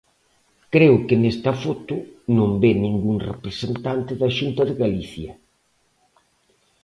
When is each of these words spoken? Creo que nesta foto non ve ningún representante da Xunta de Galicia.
Creo 0.73 0.95
que 1.07 1.15
nesta 1.23 1.51
foto 1.63 1.95
non 2.37 2.49
ve 2.61 2.71
ningún 2.85 3.17
representante 3.31 4.11
da 4.21 4.29
Xunta 4.37 4.61
de 4.69 4.75
Galicia. 4.83 5.31